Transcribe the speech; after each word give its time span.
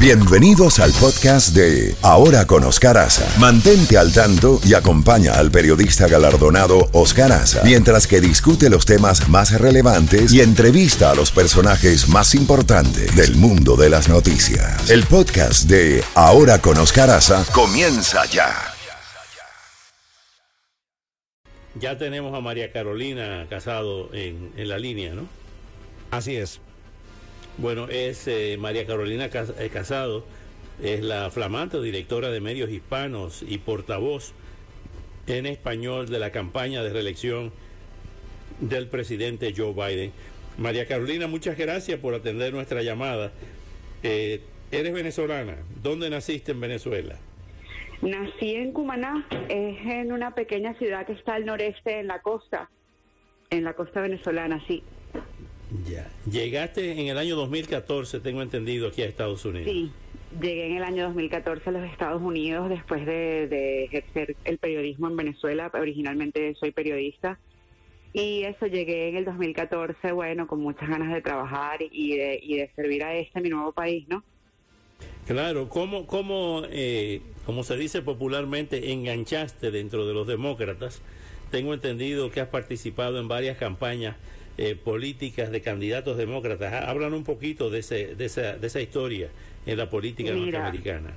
Bienvenidos 0.00 0.78
al 0.78 0.92
podcast 0.92 1.56
de 1.56 1.96
Ahora 2.02 2.46
con 2.46 2.62
Oscar 2.62 2.96
Aza. 2.98 3.26
Mantente 3.40 3.98
al 3.98 4.12
tanto 4.12 4.60
y 4.64 4.74
acompaña 4.74 5.32
al 5.32 5.50
periodista 5.50 6.06
galardonado 6.06 6.88
Oscar 6.92 7.32
Aza 7.32 7.64
mientras 7.64 8.06
que 8.06 8.20
discute 8.20 8.70
los 8.70 8.86
temas 8.86 9.28
más 9.28 9.60
relevantes 9.60 10.32
y 10.32 10.40
entrevista 10.40 11.10
a 11.10 11.16
los 11.16 11.32
personajes 11.32 12.08
más 12.08 12.36
importantes 12.36 13.16
del 13.16 13.34
mundo 13.34 13.74
de 13.74 13.90
las 13.90 14.08
noticias. 14.08 14.88
El 14.88 15.02
podcast 15.02 15.68
de 15.68 16.04
Ahora 16.14 16.60
con 16.60 16.78
Oscar 16.78 17.10
Aza 17.10 17.44
comienza 17.52 18.24
ya. 18.26 18.54
Ya 21.74 21.98
tenemos 21.98 22.32
a 22.36 22.40
María 22.40 22.70
Carolina 22.70 23.48
Casado 23.50 24.14
en, 24.14 24.52
en 24.56 24.68
la 24.68 24.78
línea, 24.78 25.14
¿no? 25.14 25.26
Así 26.12 26.36
es. 26.36 26.60
Bueno, 27.58 27.88
es 27.88 28.28
eh, 28.28 28.56
María 28.56 28.86
Carolina 28.86 29.24
eh, 29.24 29.70
Casado, 29.72 30.24
es 30.80 31.02
la 31.02 31.28
flamante 31.30 31.80
directora 31.82 32.30
de 32.30 32.40
medios 32.40 32.70
hispanos 32.70 33.44
y 33.46 33.58
portavoz 33.58 34.32
en 35.26 35.44
español 35.44 36.08
de 36.08 36.20
la 36.20 36.30
campaña 36.30 36.84
de 36.84 36.92
reelección 36.92 37.52
del 38.60 38.86
presidente 38.86 39.52
Joe 39.56 39.72
Biden. 39.72 40.12
María 40.56 40.86
Carolina, 40.86 41.26
muchas 41.26 41.58
gracias 41.58 41.98
por 41.98 42.14
atender 42.14 42.54
nuestra 42.54 42.82
llamada. 42.82 43.32
Eh, 44.04 44.40
eres 44.70 44.92
venezolana. 44.92 45.56
¿Dónde 45.82 46.10
naciste 46.10 46.52
en 46.52 46.60
Venezuela? 46.60 47.16
Nací 48.02 48.54
en 48.54 48.70
Cumaná, 48.70 49.26
es 49.48 49.84
en 49.84 50.12
una 50.12 50.32
pequeña 50.32 50.74
ciudad 50.74 51.04
que 51.04 51.14
está 51.14 51.34
al 51.34 51.44
noreste 51.44 51.98
en 51.98 52.06
la 52.06 52.22
costa, 52.22 52.70
en 53.50 53.64
la 53.64 53.72
costa 53.72 54.00
venezolana, 54.00 54.64
sí. 54.68 54.84
Ya. 55.88 56.08
Llegaste 56.30 56.92
en 56.92 57.08
el 57.08 57.18
año 57.18 57.36
2014, 57.36 58.20
tengo 58.20 58.42
entendido, 58.42 58.88
aquí 58.88 59.02
a 59.02 59.06
Estados 59.06 59.44
Unidos. 59.44 59.70
Sí, 59.70 59.90
llegué 60.40 60.66
en 60.66 60.76
el 60.76 60.82
año 60.82 61.04
2014 61.04 61.68
a 61.68 61.72
los 61.72 61.90
Estados 61.90 62.22
Unidos 62.22 62.70
después 62.70 63.04
de, 63.04 63.48
de 63.48 63.84
ejercer 63.84 64.36
el 64.44 64.58
periodismo 64.58 65.08
en 65.08 65.16
Venezuela. 65.16 65.70
Originalmente 65.74 66.54
soy 66.54 66.70
periodista. 66.70 67.38
Y 68.12 68.44
eso, 68.44 68.66
llegué 68.66 69.10
en 69.10 69.16
el 69.16 69.24
2014, 69.26 70.12
bueno, 70.12 70.46
con 70.46 70.60
muchas 70.60 70.88
ganas 70.88 71.12
de 71.12 71.20
trabajar 71.20 71.80
y 71.82 72.16
de, 72.16 72.40
y 72.42 72.56
de 72.56 72.70
servir 72.74 73.04
a 73.04 73.14
este, 73.14 73.40
mi 73.40 73.50
nuevo 73.50 73.72
país, 73.72 74.06
¿no? 74.08 74.24
Claro, 75.26 75.68
¿cómo, 75.68 76.06
cómo 76.06 76.62
eh, 76.70 77.20
como 77.44 77.62
se 77.62 77.76
dice 77.76 78.00
popularmente, 78.00 78.92
enganchaste 78.92 79.70
dentro 79.70 80.06
de 80.06 80.14
los 80.14 80.26
demócratas? 80.26 81.02
Tengo 81.50 81.74
entendido 81.74 82.30
que 82.30 82.40
has 82.40 82.48
participado 82.48 83.20
en 83.20 83.28
varias 83.28 83.58
campañas 83.58 84.16
eh, 84.58 84.74
políticas 84.76 85.50
de 85.50 85.60
candidatos 85.62 86.16
demócratas. 86.16 86.72
Há- 86.72 86.90
Hablan 86.90 87.14
un 87.14 87.24
poquito 87.24 87.70
de, 87.70 87.78
ese, 87.78 88.14
de, 88.16 88.24
esa, 88.26 88.56
de 88.58 88.66
esa 88.66 88.80
historia 88.80 89.30
en 89.66 89.76
la 89.78 89.88
política 89.88 90.32
Mira. 90.32 90.58
norteamericana. 90.58 91.12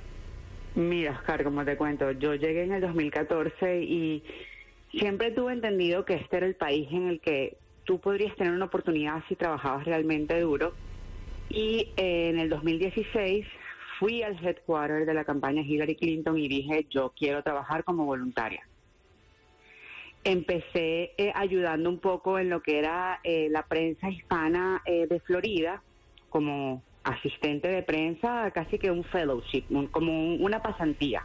Mira, 0.74 1.12
Oscar, 1.12 1.44
como 1.44 1.64
te 1.64 1.76
cuento, 1.76 2.12
yo 2.12 2.34
llegué 2.34 2.62
en 2.62 2.72
el 2.72 2.80
2014 2.80 3.82
y 3.82 4.22
siempre 4.90 5.30
tuve 5.32 5.52
entendido 5.52 6.04
que 6.04 6.14
este 6.14 6.38
era 6.38 6.46
el 6.46 6.54
país 6.54 6.88
en 6.90 7.08
el 7.08 7.20
que 7.20 7.56
tú 7.84 8.00
podrías 8.00 8.34
tener 8.36 8.52
una 8.52 8.66
oportunidad 8.66 9.22
si 9.28 9.34
trabajabas 9.36 9.84
realmente 9.84 10.40
duro. 10.40 10.72
Y 11.50 11.88
eh, 11.96 12.30
en 12.30 12.38
el 12.38 12.48
2016 12.48 13.44
fui 13.98 14.22
al 14.22 14.42
headquarter 14.42 15.04
de 15.04 15.12
la 15.14 15.24
campaña 15.24 15.62
Hillary 15.62 15.96
Clinton 15.96 16.38
y 16.38 16.48
dije, 16.48 16.86
yo 16.88 17.12
quiero 17.18 17.42
trabajar 17.42 17.84
como 17.84 18.06
voluntaria. 18.06 18.62
Empecé 20.24 21.12
eh, 21.18 21.32
ayudando 21.34 21.90
un 21.90 21.98
poco 21.98 22.38
en 22.38 22.48
lo 22.48 22.60
que 22.62 22.78
era 22.78 23.20
eh, 23.24 23.48
la 23.50 23.64
prensa 23.66 24.08
hispana 24.08 24.80
eh, 24.86 25.06
de 25.08 25.18
Florida, 25.20 25.82
como 26.28 26.82
asistente 27.02 27.68
de 27.68 27.82
prensa, 27.82 28.50
casi 28.52 28.78
que 28.78 28.90
un 28.90 29.02
fellowship, 29.04 29.64
un- 29.70 29.88
como 29.88 30.12
un- 30.12 30.42
una 30.44 30.62
pasantía. 30.62 31.24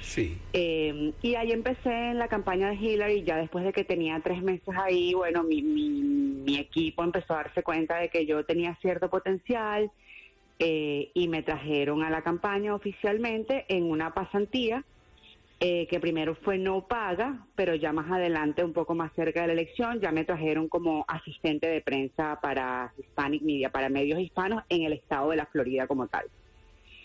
Sí. 0.00 0.36
Eh, 0.52 1.12
y 1.22 1.34
ahí 1.36 1.52
empecé 1.52 1.90
en 2.10 2.18
la 2.18 2.26
campaña 2.28 2.70
de 2.70 2.76
Hillary, 2.76 3.22
ya 3.22 3.36
después 3.36 3.64
de 3.64 3.72
que 3.72 3.84
tenía 3.84 4.20
tres 4.24 4.42
meses 4.42 4.74
ahí, 4.76 5.14
bueno, 5.14 5.44
mi, 5.44 5.62
mi, 5.62 5.88
mi 5.90 6.56
equipo 6.58 7.04
empezó 7.04 7.34
a 7.34 7.38
darse 7.44 7.62
cuenta 7.62 7.98
de 7.98 8.08
que 8.08 8.26
yo 8.26 8.44
tenía 8.44 8.76
cierto 8.80 9.08
potencial 9.08 9.90
eh, 10.58 11.10
y 11.14 11.28
me 11.28 11.42
trajeron 11.42 12.02
a 12.02 12.10
la 12.10 12.22
campaña 12.22 12.74
oficialmente 12.74 13.66
en 13.68 13.84
una 13.84 14.14
pasantía 14.14 14.84
eh, 15.58 15.86
que 15.88 16.00
primero 16.00 16.34
fue 16.34 16.58
no 16.58 16.86
paga, 16.86 17.46
pero 17.54 17.74
ya 17.74 17.92
más 17.92 18.10
adelante, 18.10 18.62
un 18.62 18.74
poco 18.74 18.94
más 18.94 19.10
cerca 19.14 19.40
de 19.40 19.46
la 19.46 19.52
elección, 19.54 20.00
ya 20.00 20.12
me 20.12 20.24
trajeron 20.24 20.68
como 20.68 21.04
asistente 21.08 21.66
de 21.66 21.80
prensa 21.80 22.38
para 22.42 22.92
Hispanic 22.98 23.42
Media, 23.42 23.70
para 23.70 23.88
medios 23.88 24.20
hispanos 24.20 24.64
en 24.68 24.82
el 24.82 24.92
estado 24.92 25.30
de 25.30 25.36
la 25.36 25.46
Florida 25.46 25.86
como 25.86 26.08
tal. 26.08 26.26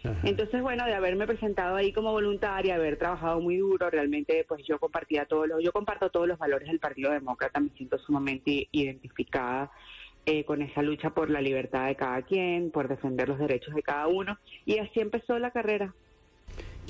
Ajá. 0.04 0.20
Entonces, 0.24 0.62
bueno, 0.62 0.86
de 0.86 0.96
haberme 0.96 1.28
presentado 1.28 1.78
ahí 1.78 1.94
como 1.94 2.12
voluntaria, 2.12 2.76
haber 2.76 2.98
trabajado 2.98 3.40
muy 3.40 3.58
duro, 3.58 3.90
realmente 3.90 4.44
pues 4.48 4.66
yo 4.68 4.80
compartía 4.80 5.26
todos 5.26 5.48
los, 5.48 5.64
yo 5.64 5.72
comparto 5.72 6.10
todos 6.10 6.28
los 6.28 6.38
valores 6.38 6.68
del 6.68 6.80
Partido 6.80 7.12
Demócrata, 7.12 7.60
me 7.60 7.70
siento 7.70 8.00
sumamente 8.00 8.68
identificada 8.72 9.72
eh, 10.26 10.44
con 10.44 10.62
esa 10.62 10.82
lucha 10.82 11.12
por 11.12 11.30
la 11.30 11.40
libertad 11.40 11.88
de 11.88 11.96
cada 11.96 12.22
quien, 12.24 12.70
por 12.72 12.88
defender 12.88 13.30
los 13.30 13.40
derechos 13.40 13.74
de 13.74 13.82
cada 13.82 14.08
uno, 14.08 14.38
y 14.66 14.78
así 14.80 15.00
empezó 15.00 15.40
la 15.40 15.52
carrera. 15.52 15.94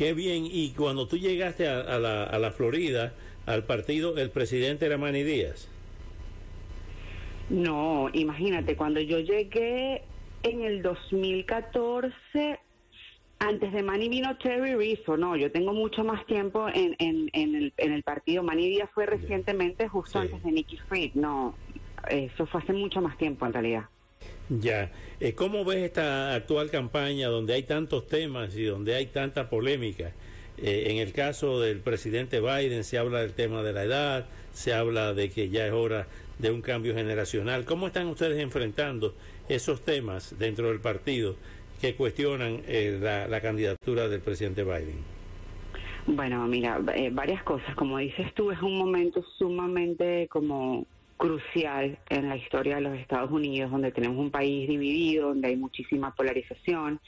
Qué 0.01 0.15
bien. 0.15 0.47
Y 0.51 0.71
cuando 0.71 1.07
tú 1.07 1.15
llegaste 1.15 1.67
a, 1.67 1.79
a 1.79 1.99
la, 1.99 2.23
a 2.23 2.39
la 2.39 2.49
Florida, 2.51 3.13
al 3.45 3.65
partido, 3.65 4.17
el 4.17 4.31
presidente 4.31 4.87
era 4.87 4.97
Manny 4.97 5.21
Díaz. 5.21 5.69
No, 7.51 8.09
imagínate, 8.11 8.75
cuando 8.75 8.99
yo 8.99 9.19
llegué 9.19 10.01
en 10.41 10.63
el 10.63 10.81
2014, 10.81 12.13
antes 13.37 13.71
de 13.71 13.83
Manny 13.83 14.09
vino 14.09 14.35
Terry 14.39 14.73
Rizzo, 14.73 15.17
no, 15.17 15.35
yo 15.35 15.51
tengo 15.51 15.71
mucho 15.71 16.03
más 16.03 16.25
tiempo 16.25 16.67
en, 16.73 16.95
en, 16.97 17.29
en, 17.33 17.53
el, 17.53 17.73
en 17.77 17.93
el 17.93 18.01
partido. 18.01 18.41
Manny 18.41 18.69
Díaz 18.69 18.89
fue 18.95 19.05
recientemente, 19.05 19.87
justo 19.87 20.19
Sí. 20.19 20.25
antes 20.25 20.41
de 20.41 20.51
Nicky 20.51 20.77
Fried, 20.77 21.11
no, 21.13 21.53
eso 22.09 22.47
fue 22.47 22.61
hace 22.61 22.73
mucho 22.73 23.01
más 23.01 23.19
tiempo 23.19 23.45
en 23.45 23.53
realidad. 23.53 23.83
Ya. 24.49 24.91
Eh, 25.19 25.33
¿Cómo 25.33 25.63
ves 25.63 25.77
esta 25.77 26.33
actual 26.33 26.69
campaña 26.69 27.29
donde 27.29 27.53
hay 27.53 27.63
tantos 27.63 28.07
temas 28.07 28.55
y 28.55 28.65
donde 28.65 28.95
hay 28.95 29.05
tanta 29.05 29.49
polémica? 29.49 30.11
Eh, 30.57 30.87
en 30.89 30.97
el 30.97 31.13
caso 31.13 31.61
del 31.61 31.79
presidente 31.79 32.41
Biden 32.41 32.83
se 32.83 32.97
habla 32.97 33.21
del 33.21 33.33
tema 33.33 33.63
de 33.63 33.71
la 33.71 33.83
edad, 33.83 34.25
se 34.51 34.73
habla 34.73 35.13
de 35.13 35.29
que 35.29 35.49
ya 35.49 35.65
es 35.65 35.73
hora 35.73 36.07
de 36.37 36.51
un 36.51 36.61
cambio 36.61 36.93
generacional. 36.93 37.63
¿Cómo 37.65 37.87
están 37.87 38.07
ustedes 38.07 38.39
enfrentando 38.39 39.15
esos 39.47 39.81
temas 39.81 40.37
dentro 40.37 40.67
del 40.67 40.81
partido 40.81 41.35
que 41.79 41.95
cuestionan 41.95 42.61
eh, 42.67 42.99
la, 43.01 43.41
candidatura 43.41 44.07
del 44.07 44.19
presidente 44.19 44.63
Biden? 44.63 44.99
Bueno, 46.07 46.45
mira, 46.47 46.79
varias 47.11 47.41
cosas. 47.43 47.73
Como 47.75 47.97
dices 47.99 48.33
tú, 48.33 48.51
es 48.51 48.61
un 48.61 48.77
momento 48.77 49.23
sumamente 49.37 50.27
como 50.27 50.85
crucial 51.21 51.99
en 52.09 52.29
la 52.29 52.35
historia 52.35 52.77
de 52.77 52.81
los 52.81 52.97
Estados 52.97 53.29
Unidos, 53.29 53.69
donde 53.69 53.91
tenemos 53.91 54.17
un 54.17 54.31
país 54.31 54.67
dividido, 54.67 55.27
donde 55.27 55.49
hay 55.49 55.55
muchísima 55.55 56.15
polarización. 56.15 56.99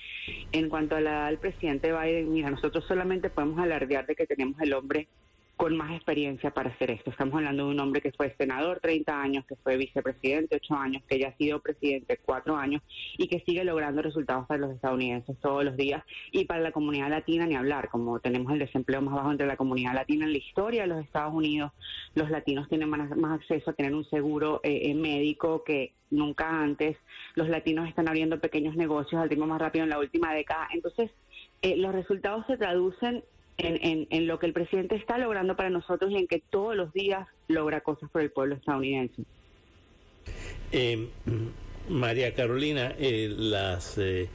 En 0.51 0.69
cuanto 0.69 0.95
a 0.95 1.01
la 1.01 1.25
del 1.25 1.39
presidente 1.39 1.91
Biden, 1.91 2.31
mira, 2.31 2.51
nosotros 2.51 2.85
solamente 2.87 3.31
podemos 3.31 3.59
alardear 3.59 4.05
de 4.05 4.15
que 4.15 4.27
tenemos 4.27 4.61
el 4.61 4.73
hombre 4.73 5.07
con 5.55 5.77
más 5.77 5.91
experiencia 5.91 6.51
para 6.51 6.71
hacer 6.71 6.91
esto. 6.91 7.11
Estamos 7.11 7.35
hablando 7.35 7.65
de 7.65 7.71
un 7.71 7.79
hombre 7.79 8.01
que 8.01 8.11
fue 8.11 8.35
senador 8.37 8.79
30 8.79 9.21
años, 9.21 9.45
que 9.45 9.55
fue 9.55 9.77
vicepresidente 9.77 10.55
8 10.55 10.75
años, 10.75 11.03
que 11.07 11.19
ya 11.19 11.29
ha 11.29 11.37
sido 11.37 11.59
presidente 11.59 12.19
4 12.23 12.55
años 12.55 12.81
y 13.17 13.27
que 13.27 13.41
sigue 13.41 13.63
logrando 13.63 14.01
resultados 14.01 14.47
para 14.47 14.61
los 14.61 14.71
estadounidenses 14.71 15.37
todos 15.39 15.63
los 15.63 15.77
días. 15.77 16.03
Y 16.31 16.45
para 16.45 16.61
la 16.61 16.71
comunidad 16.71 17.09
latina 17.09 17.45
ni 17.45 17.55
hablar, 17.55 17.89
como 17.89 18.19
tenemos 18.19 18.51
el 18.51 18.59
desempleo 18.59 19.01
más 19.01 19.15
bajo 19.15 19.31
entre 19.31 19.47
la 19.47 19.57
comunidad 19.57 19.93
latina 19.93 20.25
en 20.25 20.31
la 20.31 20.39
historia 20.39 20.81
de 20.81 20.87
los 20.87 21.05
Estados 21.05 21.33
Unidos, 21.33 21.71
los 22.15 22.29
latinos 22.29 22.67
tienen 22.67 22.89
más, 22.89 23.15
más 23.15 23.39
acceso 23.39 23.69
a 23.69 23.73
tener 23.73 23.93
un 23.93 24.05
seguro 24.09 24.59
eh, 24.63 24.89
eh, 24.89 24.95
médico 24.95 25.63
que 25.63 25.93
nunca 26.09 26.47
antes, 26.47 26.97
los 27.35 27.49
latinos 27.49 27.87
están 27.87 28.07
abriendo 28.07 28.39
pequeños 28.39 28.75
negocios 28.75 29.21
al 29.21 29.29
ritmo 29.29 29.47
más 29.47 29.59
rápido 29.59 29.83
en 29.83 29.89
la 29.89 29.99
última 29.99 30.33
década, 30.33 30.67
entonces 30.71 31.11
eh, 31.63 31.75
los 31.77 31.93
resultados 31.93 32.45
se 32.47 32.57
traducen 32.57 33.23
en, 33.57 34.07
en, 34.09 34.27
lo 34.27 34.39
que 34.39 34.47
el 34.47 34.53
presidente 34.53 34.95
está 34.95 35.17
logrando 35.17 35.55
para 35.55 35.69
nosotros 35.69 36.11
y 36.11 36.17
en 36.17 36.27
que 36.27 36.41
todos 36.49 36.75
los 36.75 36.91
días 36.93 37.27
logra 37.47 37.81
cosas 37.81 38.09
por 38.09 38.21
el 38.21 38.31
pueblo 38.31 38.55
estadounidense. 38.55 39.23
Eh, 40.71 41.07
María 41.89 42.33
Carolina, 42.33 42.93
eh, 42.97 43.31
las 43.35 43.97
eh, 43.97 44.29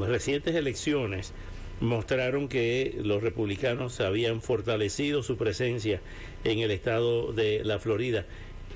recientes 0.00 0.54
elecciones 0.54 1.32
mostraron 1.80 2.48
que 2.48 2.98
los 3.02 3.22
republicanos 3.22 4.00
habían 4.00 4.42
fortalecido 4.42 5.22
su 5.22 5.36
presencia 5.36 6.00
en 6.44 6.58
el 6.58 6.70
estado 6.70 7.32
de 7.32 7.64
la 7.64 7.78
Florida. 7.78 8.26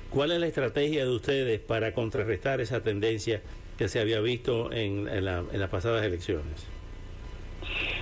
¿Cuál 0.09 0.31
es 0.31 0.39
la 0.39 0.47
estrategia 0.47 1.05
de 1.05 1.11
ustedes 1.11 1.59
para 1.59 1.93
contrarrestar 1.93 2.61
esa 2.61 2.81
tendencia 2.81 3.41
que 3.77 3.87
se 3.87 3.99
había 3.99 4.19
visto 4.19 4.71
en 4.71 5.05
las 5.25 5.69
pasadas 5.69 6.03
elecciones? 6.03 6.67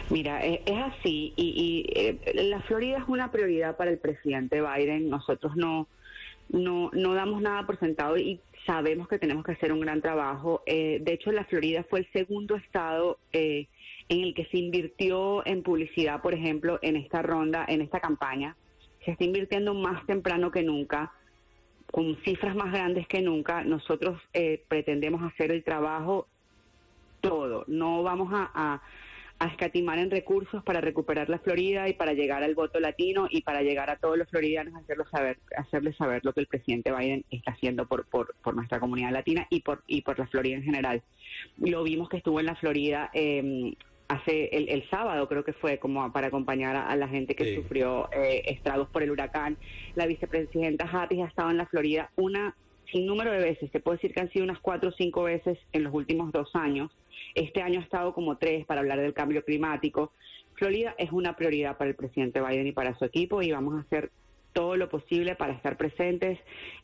Mira, 0.09 0.43
eh, 0.45 0.61
es 0.65 0.77
así 0.77 1.33
y, 1.35 1.85
y, 1.93 1.99
eh, 1.99 2.45
la 2.45 2.61
Florida 2.61 2.97
es 2.97 3.03
una 3.07 3.31
prioridad 3.31 3.77
para 3.77 3.91
el 3.91 3.99
presidente 3.99 4.61
Biden. 4.61 5.09
Nosotros 5.09 5.55
no, 5.55 5.87
no, 6.49 6.89
no 6.93 7.13
damos 7.13 7.41
nada 7.41 7.65
por 7.65 7.79
sentado 7.79 8.17
y 8.17 8.39
sabemos 8.65 9.07
que 9.07 9.19
tenemos 9.19 9.45
que 9.45 9.53
hacer 9.53 9.71
un 9.71 9.79
gran 9.79 10.01
trabajo. 10.01 10.63
Eh, 10.65 10.99
de 11.01 11.13
hecho, 11.13 11.31
la 11.31 11.45
Florida 11.45 11.85
fue 11.89 11.99
el 11.99 12.11
segundo 12.11 12.55
estado 12.55 13.19
eh, 13.33 13.67
en 14.09 14.21
el 14.21 14.33
que 14.33 14.45
se 14.45 14.57
invirtió 14.57 15.45
en 15.45 15.63
publicidad, 15.63 16.21
por 16.21 16.33
ejemplo, 16.33 16.79
en 16.81 16.95
esta 16.95 17.21
ronda, 17.21 17.65
en 17.67 17.81
esta 17.81 17.99
campaña. 17.99 18.55
Se 19.05 19.11
está 19.11 19.23
invirtiendo 19.23 19.73
más 19.73 20.05
temprano 20.05 20.51
que 20.51 20.63
nunca, 20.63 21.13
con 21.91 22.17
cifras 22.23 22.55
más 22.55 22.71
grandes 22.71 23.07
que 23.07 23.21
nunca. 23.21 23.63
Nosotros 23.63 24.19
eh, 24.33 24.63
pretendemos 24.67 25.21
hacer 25.23 25.51
el 25.51 25.63
trabajo 25.63 26.27
todo. 27.21 27.63
No 27.67 28.03
vamos 28.03 28.29
a, 28.33 28.51
a 28.53 28.81
escatimar 29.47 29.99
en 29.99 30.11
recursos 30.11 30.63
para 30.63 30.81
recuperar 30.81 31.29
la 31.29 31.39
Florida 31.39 31.87
y 31.87 31.93
para 31.93 32.13
llegar 32.13 32.43
al 32.43 32.55
voto 32.55 32.79
latino 32.79 33.27
y 33.29 33.41
para 33.41 33.61
llegar 33.61 33.89
a 33.89 33.95
todos 33.95 34.17
los 34.17 34.29
floridianos 34.29 34.75
hacerlos 34.75 35.09
saber, 35.09 35.39
hacerles 35.55 35.95
saber 35.95 36.21
lo 36.23 36.33
que 36.33 36.41
el 36.41 36.47
presidente 36.47 36.91
Biden 36.91 37.23
está 37.31 37.51
haciendo 37.51 37.87
por, 37.87 38.05
por, 38.05 38.35
por, 38.43 38.55
nuestra 38.55 38.79
comunidad 38.79 39.11
latina 39.11 39.47
y 39.49 39.61
por, 39.61 39.83
y 39.87 40.01
por 40.01 40.19
la 40.19 40.27
Florida 40.27 40.57
en 40.57 40.63
general. 40.63 41.01
Lo 41.57 41.83
vimos 41.83 42.09
que 42.09 42.17
estuvo 42.17 42.39
en 42.39 42.47
la 42.47 42.55
Florida 42.55 43.09
eh, 43.13 43.73
hace 44.09 44.49
el, 44.51 44.69
el, 44.69 44.89
sábado, 44.89 45.29
creo 45.29 45.45
que 45.45 45.53
fue, 45.53 45.77
como 45.77 46.11
para 46.11 46.27
acompañar 46.27 46.75
a, 46.75 46.95
la 46.95 47.07
gente 47.07 47.35
que 47.35 47.55
sufrió 47.55 48.09
eh, 48.11 48.41
estragos 48.47 48.89
por 48.89 49.03
el 49.03 49.11
huracán. 49.11 49.57
La 49.95 50.07
vicepresidenta 50.07 50.89
Harris 50.91 51.21
ha 51.21 51.27
estado 51.27 51.51
en 51.51 51.57
la 51.57 51.67
Florida 51.67 52.09
una 52.15 52.55
sin 52.91 53.05
número 53.05 53.31
de 53.31 53.39
veces, 53.39 53.71
te 53.71 53.79
puedo 53.79 53.95
decir 53.95 54.13
que 54.13 54.21
han 54.21 54.31
sido 54.31 54.45
unas 54.45 54.59
cuatro 54.59 54.89
o 54.89 54.93
cinco 54.93 55.23
veces 55.23 55.57
en 55.73 55.83
los 55.83 55.93
últimos 55.93 56.31
dos 56.31 56.49
años. 56.55 56.91
Este 57.35 57.61
año 57.61 57.79
ha 57.79 57.83
estado 57.83 58.13
como 58.13 58.37
tres 58.37 58.65
para 58.65 58.81
hablar 58.81 58.99
del 58.99 59.13
cambio 59.13 59.43
climático. 59.43 60.11
Florida 60.53 60.95
es 60.97 61.11
una 61.11 61.35
prioridad 61.35 61.77
para 61.77 61.89
el 61.89 61.95
presidente 61.95 62.41
Biden 62.41 62.67
y 62.67 62.71
para 62.71 62.97
su 62.97 63.05
equipo 63.05 63.41
y 63.41 63.51
vamos 63.51 63.75
a 63.75 63.81
hacer 63.81 64.11
todo 64.53 64.75
lo 64.75 64.89
posible 64.89 65.35
para 65.35 65.53
estar 65.53 65.77
presentes 65.77 66.39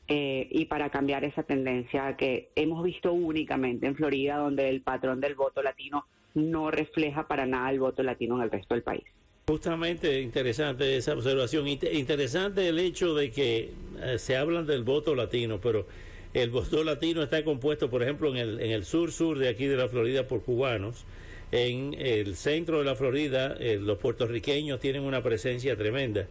eh, 0.07 0.47
y 0.51 0.65
para 0.65 0.89
cambiar 0.89 1.23
esa 1.23 1.43
tendencia 1.43 2.15
que 2.15 2.49
hemos 2.55 2.83
visto 2.83 3.11
únicamente 3.11 3.87
en 3.87 3.95
Florida, 3.95 4.37
donde 4.37 4.69
el 4.69 4.81
patrón 4.81 5.19
del 5.19 5.35
voto 5.35 5.63
latino 5.63 6.05
no 6.35 6.69
refleja 6.69 7.27
para 7.27 7.45
nada 7.45 7.71
el 7.71 7.79
voto 7.79 8.03
latino 8.03 8.35
en 8.35 8.43
el 8.43 8.51
resto 8.51 8.75
del 8.75 8.83
país. 8.83 9.03
Justamente 9.47 10.21
interesante 10.21 10.97
esa 10.97 11.13
observación. 11.13 11.67
Interesante 11.67 12.67
el 12.67 12.79
hecho 12.79 13.13
de 13.13 13.31
que 13.31 13.71
eh, 14.01 14.19
se 14.19 14.35
hablan 14.37 14.65
del 14.65 14.83
voto 14.83 15.15
latino, 15.15 15.59
pero 15.61 15.85
el 16.33 16.49
voto 16.49 16.83
latino 16.83 17.23
está 17.23 17.43
compuesto, 17.43 17.89
por 17.89 18.03
ejemplo, 18.03 18.29
en 18.29 18.37
el, 18.37 18.59
en 18.59 18.71
el 18.71 18.85
sur-sur 18.85 19.37
de 19.39 19.49
aquí 19.49 19.65
de 19.65 19.77
la 19.77 19.87
Florida 19.87 20.27
por 20.27 20.43
cubanos. 20.43 21.05
En 21.51 21.93
el 21.97 22.35
centro 22.35 22.79
de 22.79 22.85
la 22.85 22.95
Florida, 22.95 23.55
eh, 23.59 23.77
los 23.79 23.97
puertorriqueños 23.99 24.79
tienen 24.79 25.03
una 25.03 25.23
presencia 25.23 25.75
tremenda. 25.75 26.27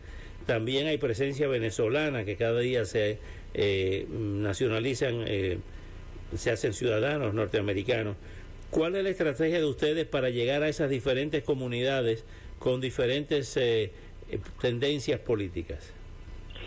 También 0.47 0.87
hay 0.87 0.99
presencia 0.99 1.49
venezolana 1.49 2.25
que 2.25 2.37
cada 2.37 2.61
día 2.61 2.85
se 2.85 3.19
eh, 3.55 4.07
nacionalizan, 4.11 5.25
se 6.37 6.51
hacen 6.51 6.75
ciudadanos 6.75 7.33
norteamericanos. 7.33 8.17
¿Cuál 8.71 8.97
es 8.97 9.05
la 9.05 9.11
estrategia 9.11 9.59
de 9.59 9.65
ustedes 9.65 10.07
para 10.07 10.29
llegar 10.31 10.63
a 10.63 10.69
esas 10.69 10.91
diferentes 10.91 11.45
comunidades? 11.45 12.25
con 12.59 12.81
diferentes 12.81 13.59
tendencias 14.61 15.21
políticas 15.21 15.93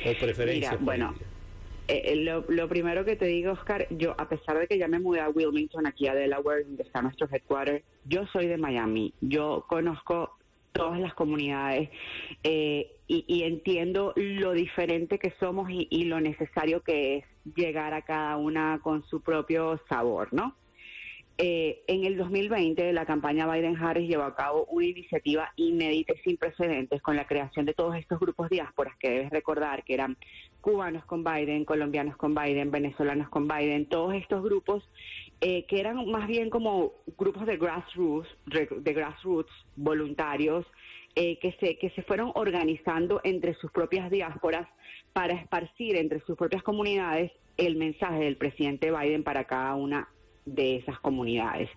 o 0.05 0.13
preferencias 0.19 0.79
Bueno, 0.81 1.13
eh, 1.87 2.15
lo, 2.17 2.43
lo, 2.49 2.67
primero 2.67 3.05
que 3.05 3.15
te 3.15 3.25
digo, 3.25 3.53
Oscar, 3.53 3.87
yo 3.89 4.15
a 4.17 4.27
pesar 4.27 4.59
de 4.59 4.67
que 4.67 4.77
ya 4.77 4.87
me 4.87 4.99
mudé 4.99 5.21
a 5.21 5.29
Wilmington, 5.29 5.87
aquí 5.87 6.07
a 6.07 6.13
Delaware, 6.13 6.63
donde 6.65 6.83
está 6.83 7.01
nuestro 7.01 7.27
headquarter, 7.31 7.83
yo 8.05 8.25
soy 8.27 8.47
de 8.47 8.57
Miami. 8.57 9.13
Yo 9.21 9.65
conozco 9.67 10.37
todas 10.73 10.99
las 10.99 11.13
comunidades 11.13 11.89
y, 12.43 12.87
y, 13.07 13.43
entiendo 13.43 14.13
lo 14.15 14.51
diferente 14.51 15.17
que 15.17 15.33
somos 15.39 15.69
y, 15.71 15.87
y 15.89 16.03
lo 16.03 16.21
necesario 16.21 16.81
que 16.81 17.17
es 17.17 17.25
llegar 17.55 17.93
a 17.93 18.03
cada 18.03 18.37
una 18.37 18.79
con 18.83 19.03
su 19.07 19.21
propio 19.21 19.79
sabor, 19.89 20.33
¿no? 20.33 20.55
Eh, 21.39 21.83
en 21.85 22.03
el 22.03 22.17
2020, 22.17 22.91
la 22.93 23.05
campaña 23.05 23.45
Biden-Harris 23.45 24.09
llevó 24.09 24.23
a 24.23 24.35
cabo 24.35 24.65
una 24.71 24.87
iniciativa 24.87 25.53
inédita 25.55 26.13
y 26.13 26.17
sin 26.29 26.37
precedentes 26.37 26.99
con 27.03 27.15
la 27.15 27.27
creación 27.27 27.67
de 27.67 27.75
todos 27.75 27.95
estos 27.95 28.19
grupos 28.19 28.49
diásporas 28.49 28.97
que 28.97 29.11
debes 29.11 29.29
recordar 29.29 29.83
que 29.83 29.93
eran 29.93 30.17
cubanos 30.61 31.05
con 31.05 31.23
Biden, 31.23 31.63
colombianos 31.63 32.17
con 32.17 32.33
Biden, 32.33 32.71
venezolanos 32.71 33.29
con 33.29 33.47
Biden, 33.47 33.85
todos 33.85 34.15
estos 34.15 34.43
grupos 34.43 34.83
eh, 35.41 35.65
que 35.67 35.79
eran 35.79 36.09
más 36.09 36.27
bien 36.27 36.49
como 36.49 36.93
grupos 37.19 37.45
de 37.45 37.57
grassroots, 37.57 38.27
de 38.47 38.93
grassroots 38.93 39.51
voluntarios 39.75 40.65
eh, 41.15 41.37
que 41.37 41.51
se 41.59 41.77
que 41.77 41.91
se 41.91 42.01
fueron 42.01 42.31
organizando 42.33 43.21
entre 43.23 43.53
sus 43.55 43.71
propias 43.71 44.09
diásporas 44.09 44.67
para 45.13 45.35
esparcir 45.35 45.95
entre 45.97 46.19
sus 46.21 46.35
propias 46.35 46.63
comunidades 46.63 47.31
el 47.57 47.75
mensaje 47.75 48.19
del 48.19 48.37
presidente 48.37 48.91
Biden 48.91 49.23
para 49.23 49.43
cada 49.45 49.75
una 49.75 50.07
de 50.47 50.77
esas 50.77 50.99
comunidades. 50.99 51.69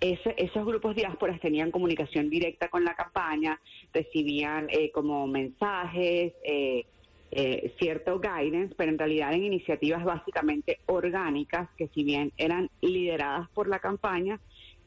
esos 0.00 0.66
grupos 0.66 0.94
diásporas 0.94 1.40
tenían 1.40 1.70
comunicación 1.70 2.28
directa 2.30 2.68
con 2.68 2.84
la 2.84 2.94
campaña, 2.94 3.60
recibían 3.92 4.68
eh, 4.70 4.90
como 4.92 5.26
mensajes, 5.26 6.34
eh, 6.44 6.84
eh, 7.30 7.74
cierto 7.78 8.20
guidance, 8.20 8.74
pero 8.76 8.90
en 8.90 8.98
realidad 8.98 9.32
en 9.32 9.44
iniciativas 9.44 10.04
básicamente 10.04 10.80
orgánicas 10.86 11.68
que 11.76 11.88
si 11.88 12.02
bien 12.02 12.32
eran 12.38 12.70
lideradas 12.80 13.48
por 13.50 13.68
la 13.68 13.80
campaña, 13.80 14.40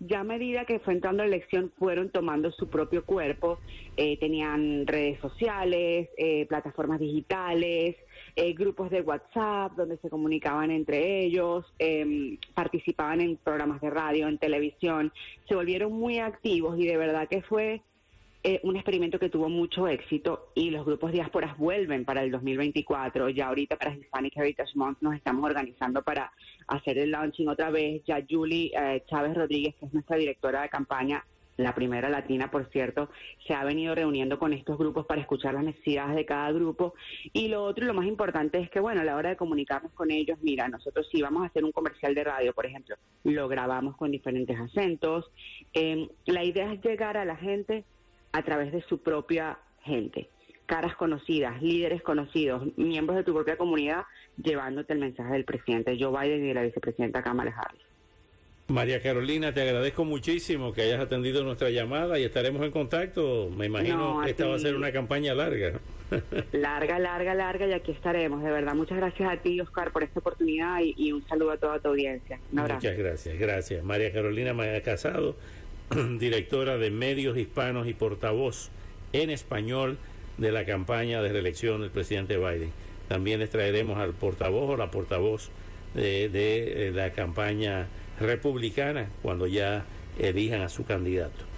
ya 0.08 0.22
a 0.22 0.24
medida 0.24 0.66
que 0.66 0.80
fue 0.80 0.94
entrando 0.94 1.24
la 1.24 1.28
elección 1.28 1.72
fueron 1.78 2.10
tomando 2.10 2.52
su 2.52 2.68
propio 2.68 3.06
cuerpo, 3.06 3.60
eh, 3.98 4.18
tenían 4.18 4.88
redes 4.88 5.20
sociales, 5.20 6.10
eh, 6.18 6.48
plataformas 6.48 7.00
digitales, 7.00 7.96
eh, 8.36 8.54
grupos 8.54 8.90
de 8.90 9.02
WhatsApp 9.02 9.74
donde 9.74 9.98
se 9.98 10.10
comunicaban 10.10 10.72
entre 10.72 11.24
ellos, 11.24 11.66
em, 11.78 12.38
participaban 12.56 13.22
en 13.22 13.38
programas 13.38 13.80
de 13.80 13.92
radio, 13.92 14.28
en 14.28 14.40
televisión, 14.40 15.14
se 15.48 15.54
volvieron 15.54 15.94
muy 15.94 16.18
activos 16.18 16.80
y 16.80 16.88
de 16.88 16.98
verdad 16.98 17.28
que 17.30 17.44
fue 17.44 17.82
eh, 18.44 18.60
un 18.64 18.76
experimento 18.76 19.20
que 19.20 19.30
tuvo 19.30 19.50
mucho 19.50 19.88
éxito 19.88 20.52
y 20.56 20.72
los 20.72 20.84
grupos 20.84 21.12
diásporas 21.12 21.58
vuelven 21.58 22.06
para 22.06 22.24
el 22.24 22.32
2024. 22.32 23.30
Ya 23.30 23.48
ahorita 23.48 23.76
para 23.76 23.94
Hispanic 23.94 24.36
Heritage 24.36 24.72
Month 24.76 24.98
nos 25.02 25.16
estamos 25.16 25.46
organizando 25.46 26.02
para 26.02 26.32
hacer 26.68 26.98
el 26.98 27.12
launching 27.12 27.50
otra 27.50 27.70
vez. 27.70 28.02
Ya 28.06 28.26
Julie 28.28 28.72
eh, 28.76 29.04
Chávez 29.08 29.36
Rodríguez, 29.36 29.76
que 29.76 29.86
es 29.86 29.94
nuestra 29.94 30.18
directora 30.18 30.64
de 30.64 30.70
campaña, 30.70 31.24
la 31.58 31.76
primera 31.76 32.10
latina, 32.10 32.50
por 32.50 32.70
cierto, 32.72 33.10
se 33.46 33.54
ha 33.54 33.64
venido 33.64 33.94
reuniendo 33.94 34.40
con 34.40 34.54
estos 34.54 34.78
grupos 34.78 35.06
para 35.06 35.22
escuchar 35.22 35.54
las 35.54 35.64
necesidades 35.64 36.16
de 36.16 36.26
cada 36.26 36.52
grupo. 36.52 36.96
Y 37.34 37.48
lo 37.50 37.64
otro 37.64 37.84
y 37.84 37.88
lo 37.88 37.94
más 37.94 38.08
importante 38.08 38.60
es 38.60 38.70
que, 38.70 38.80
bueno, 38.80 39.02
a 39.02 39.04
la 39.04 39.16
hora 39.16 39.30
de 39.30 39.36
comunicarnos 39.36 39.92
con 39.94 40.12
ellos, 40.12 40.40
mira, 40.42 40.68
nosotros 40.68 41.08
sí 41.12 41.22
vamos 41.22 41.44
a 41.44 41.48
hacer 41.48 41.64
un 41.64 41.72
comercial 41.72 42.16
de 42.16 42.24
radio, 42.24 42.54
por 42.54 42.66
ejemplo, 42.66 42.96
lo 43.24 43.48
grabamos 43.48 43.96
con 43.98 44.12
diferentes 44.12 44.60
acentos. 44.60 45.32
Eh, 45.74 46.10
la 46.26 46.44
idea 46.44 46.74
es 46.74 46.82
llegar 46.82 47.18
a 47.18 47.26
la 47.26 47.36
gente 47.36 47.86
a 48.32 48.44
través 48.44 48.72
de 48.72 48.82
su 48.84 49.00
propia 49.00 49.60
gente, 49.84 50.30
caras 50.66 50.96
conocidas, 50.96 51.62
líderes 51.62 52.02
conocidos, 52.02 52.64
miembros 52.78 53.18
de 53.18 53.24
tu 53.24 53.34
propia 53.34 53.58
comunidad, 53.58 54.06
llevándote 54.42 54.94
el 54.94 55.00
mensaje 55.00 55.34
del 55.34 55.46
presidente 55.46 55.98
Joe 56.00 56.18
Biden 56.18 56.46
y 56.46 56.48
de 56.50 56.54
la 56.54 56.64
vicepresidenta 56.64 57.22
Kamala 57.22 57.54
Harris. 57.56 57.82
María 58.72 59.02
Carolina, 59.02 59.54
te 59.54 59.62
agradezco 59.62 60.06
muchísimo 60.06 60.72
que 60.74 60.84
hayas 60.84 61.02
atendido 61.02 61.44
nuestra 61.44 61.70
llamada 61.70 62.18
y 62.18 62.24
estaremos 62.24 62.64
en 62.64 62.72
contacto. 62.72 63.50
Me 63.56 63.66
imagino 63.66 64.22
que 64.24 64.32
esta 64.32 64.48
va 64.48 64.56
a 64.56 64.60
ser 64.60 64.76
una 64.76 64.92
campaña 64.92 65.34
larga. 65.34 65.74
larga, 66.54 67.00
larga, 67.00 67.36
larga 67.36 67.68
y 67.68 67.74
aquí 67.74 67.92
estaremos. 67.92 68.42
De 68.44 68.52
verdad, 68.52 68.74
muchas 68.74 68.98
gracias 68.98 69.30
a 69.30 69.38
ti, 69.38 69.60
Oscar, 69.60 69.92
por 69.92 70.04
esta 70.04 70.20
oportunidad 70.20 70.80
y, 70.82 71.12
un 71.12 71.26
saludo 71.28 71.52
a 71.52 71.58
toda 71.58 71.80
tu 71.80 71.90
audiencia. 71.90 72.40
Muchas 72.52 72.98
gracias, 72.98 73.38
gracias. 73.38 73.84
María 73.84 74.12
Carolina 74.12 74.54
Maya 74.54 74.82
Casado 74.82 75.36
directora 76.20 76.78
de 76.78 76.90
Medios 76.90 77.38
Hispanos 77.38 77.88
y 77.88 77.94
portavoz 77.94 78.70
en 79.12 79.30
español 79.30 79.98
de 80.38 80.52
la 80.52 80.66
campaña 80.66 81.22
de 81.22 81.34
reelección 81.34 81.82
del 81.82 81.90
presidente 81.90 82.38
Biden. 82.38 82.72
También 83.10 83.40
les 83.40 83.50
traeremos 83.50 83.98
al 83.98 84.14
portavoz 84.14 84.70
o 84.70 84.78
la 84.78 84.90
portavoz 84.90 85.50
de, 85.94 86.30
de 86.30 86.88
eh, 86.88 86.92
la 86.92 87.12
campaña 87.12 87.88
republicana 88.20 89.10
cuando 89.22 89.48
ya 89.48 89.86
elijan 90.18 90.62
a 90.62 90.70
su 90.70 90.86
candidato. 90.86 91.51